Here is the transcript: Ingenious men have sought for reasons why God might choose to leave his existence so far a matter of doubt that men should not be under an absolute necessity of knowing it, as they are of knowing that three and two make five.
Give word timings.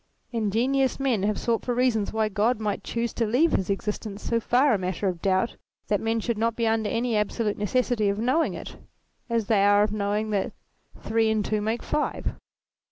Ingenious 0.31 0.99
men 0.99 1.21
have 1.21 1.37
sought 1.39 1.61
for 1.63 1.75
reasons 1.75 2.11
why 2.11 2.27
God 2.27 2.59
might 2.59 2.83
choose 2.83 3.13
to 3.13 3.27
leave 3.27 3.51
his 3.51 3.69
existence 3.69 4.23
so 4.23 4.39
far 4.39 4.73
a 4.73 4.77
matter 4.79 5.07
of 5.07 5.21
doubt 5.21 5.57
that 5.89 6.01
men 6.01 6.19
should 6.19 6.39
not 6.39 6.55
be 6.55 6.65
under 6.65 6.89
an 6.89 7.05
absolute 7.05 7.55
necessity 7.59 8.09
of 8.09 8.17
knowing 8.17 8.55
it, 8.55 8.77
as 9.29 9.45
they 9.45 9.63
are 9.63 9.83
of 9.83 9.91
knowing 9.91 10.31
that 10.31 10.53
three 11.01 11.29
and 11.29 11.45
two 11.45 11.61
make 11.61 11.83
five. 11.83 12.33